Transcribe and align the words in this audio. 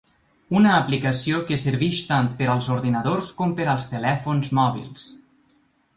Una 0.59 0.71
aplicació 0.77 1.41
que 1.49 1.57
serveix 1.65 2.01
tant 2.07 2.31
per 2.41 2.49
als 2.53 2.71
ordinadors 2.77 3.31
com 3.43 3.53
per 3.61 3.71
als 3.75 3.89
telèfons 3.95 4.51
mòbils. 4.61 5.07